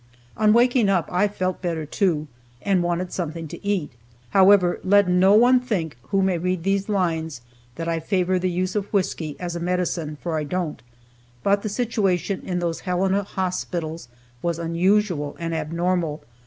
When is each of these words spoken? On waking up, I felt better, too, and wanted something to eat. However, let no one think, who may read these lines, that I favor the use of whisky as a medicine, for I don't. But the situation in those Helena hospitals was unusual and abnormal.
On 0.35 0.51
waking 0.51 0.89
up, 0.89 1.07
I 1.11 1.27
felt 1.27 1.61
better, 1.61 1.85
too, 1.85 2.27
and 2.63 2.81
wanted 2.81 3.13
something 3.13 3.47
to 3.49 3.63
eat. 3.63 3.91
However, 4.31 4.79
let 4.83 5.07
no 5.07 5.35
one 5.35 5.59
think, 5.59 5.95
who 6.07 6.23
may 6.23 6.39
read 6.39 6.63
these 6.63 6.89
lines, 6.89 7.41
that 7.75 7.87
I 7.87 7.99
favor 7.99 8.39
the 8.39 8.49
use 8.49 8.75
of 8.75 8.91
whisky 8.91 9.35
as 9.39 9.55
a 9.55 9.59
medicine, 9.59 10.17
for 10.19 10.39
I 10.39 10.43
don't. 10.43 10.81
But 11.43 11.61
the 11.61 11.69
situation 11.69 12.41
in 12.43 12.57
those 12.57 12.79
Helena 12.79 13.21
hospitals 13.21 14.07
was 14.41 14.57
unusual 14.57 15.35
and 15.37 15.53
abnormal. 15.53 16.23